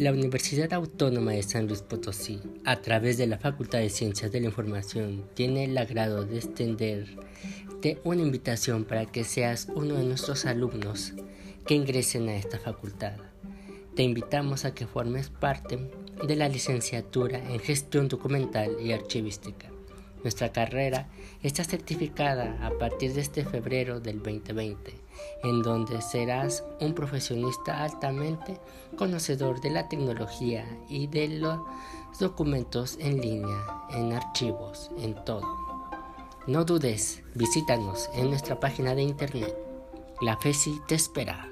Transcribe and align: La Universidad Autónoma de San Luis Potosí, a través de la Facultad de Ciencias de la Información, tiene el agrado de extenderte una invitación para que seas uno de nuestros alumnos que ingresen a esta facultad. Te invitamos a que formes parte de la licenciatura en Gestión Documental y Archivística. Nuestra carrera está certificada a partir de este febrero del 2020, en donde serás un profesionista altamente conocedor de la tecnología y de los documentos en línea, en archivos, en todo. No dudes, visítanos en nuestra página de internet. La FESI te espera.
La 0.00 0.12
Universidad 0.12 0.72
Autónoma 0.72 1.32
de 1.32 1.42
San 1.42 1.66
Luis 1.66 1.82
Potosí, 1.82 2.40
a 2.64 2.80
través 2.80 3.18
de 3.18 3.26
la 3.26 3.36
Facultad 3.36 3.80
de 3.80 3.90
Ciencias 3.90 4.32
de 4.32 4.40
la 4.40 4.46
Información, 4.46 5.26
tiene 5.34 5.64
el 5.64 5.76
agrado 5.76 6.24
de 6.24 6.38
extenderte 6.38 7.98
una 8.02 8.22
invitación 8.22 8.84
para 8.84 9.04
que 9.04 9.24
seas 9.24 9.68
uno 9.74 9.96
de 9.96 10.04
nuestros 10.04 10.46
alumnos 10.46 11.12
que 11.66 11.74
ingresen 11.74 12.30
a 12.30 12.36
esta 12.36 12.58
facultad. 12.58 13.12
Te 13.94 14.02
invitamos 14.02 14.64
a 14.64 14.72
que 14.72 14.86
formes 14.86 15.28
parte 15.28 15.90
de 16.26 16.34
la 16.34 16.48
licenciatura 16.48 17.38
en 17.38 17.60
Gestión 17.60 18.08
Documental 18.08 18.78
y 18.82 18.92
Archivística. 18.92 19.70
Nuestra 20.22 20.52
carrera 20.52 21.08
está 21.42 21.64
certificada 21.64 22.58
a 22.66 22.70
partir 22.78 23.14
de 23.14 23.22
este 23.22 23.44
febrero 23.44 24.00
del 24.00 24.22
2020, 24.22 24.94
en 25.44 25.62
donde 25.62 26.02
serás 26.02 26.62
un 26.80 26.94
profesionista 26.94 27.82
altamente 27.82 28.60
conocedor 28.96 29.60
de 29.60 29.70
la 29.70 29.88
tecnología 29.88 30.66
y 30.88 31.06
de 31.06 31.28
los 31.28 31.58
documentos 32.18 32.98
en 33.00 33.20
línea, 33.20 33.64
en 33.90 34.12
archivos, 34.12 34.90
en 34.98 35.14
todo. 35.24 35.70
No 36.46 36.64
dudes, 36.64 37.22
visítanos 37.34 38.10
en 38.14 38.28
nuestra 38.28 38.60
página 38.60 38.94
de 38.94 39.02
internet. 39.02 39.56
La 40.20 40.36
FESI 40.36 40.80
te 40.86 40.96
espera. 40.96 41.48